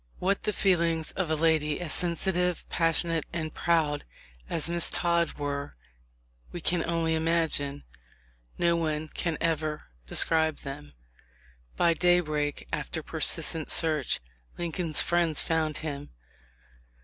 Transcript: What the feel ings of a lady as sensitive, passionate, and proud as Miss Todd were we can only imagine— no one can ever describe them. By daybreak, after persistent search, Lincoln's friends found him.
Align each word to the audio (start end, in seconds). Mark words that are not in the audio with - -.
What 0.17 0.41
the 0.45 0.51
feel 0.51 0.81
ings 0.81 1.11
of 1.11 1.29
a 1.29 1.35
lady 1.35 1.79
as 1.79 1.93
sensitive, 1.93 2.67
passionate, 2.69 3.23
and 3.31 3.53
proud 3.53 4.03
as 4.49 4.67
Miss 4.67 4.89
Todd 4.89 5.33
were 5.33 5.75
we 6.51 6.59
can 6.59 6.83
only 6.83 7.13
imagine— 7.13 7.83
no 8.57 8.75
one 8.75 9.09
can 9.09 9.37
ever 9.39 9.83
describe 10.07 10.57
them. 10.61 10.93
By 11.77 11.93
daybreak, 11.93 12.67
after 12.73 13.03
persistent 13.03 13.69
search, 13.69 14.19
Lincoln's 14.57 15.03
friends 15.03 15.41
found 15.43 15.77
him. 15.85 16.09